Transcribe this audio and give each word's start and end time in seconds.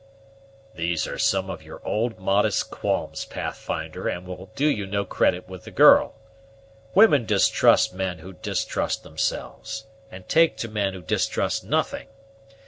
"These 0.73 1.05
are 1.05 1.19
some 1.19 1.47
of 1.51 1.61
your 1.61 1.79
old 1.85 2.17
modest 2.17 2.71
qualms, 2.71 3.23
Pathfinder, 3.23 4.07
and 4.07 4.25
will 4.25 4.49
do 4.55 4.65
you 4.65 4.87
no 4.87 5.05
credit 5.05 5.47
with 5.47 5.63
the 5.63 5.69
girl. 5.69 6.15
Women 6.95 7.27
distrust 7.27 7.93
men 7.93 8.17
who 8.17 8.33
distrust 8.33 9.03
themselves, 9.03 9.85
and 10.11 10.27
take 10.27 10.57
to 10.57 10.67
men 10.67 10.95
who 10.95 11.03
distrust 11.03 11.63
nothing. 11.63 12.07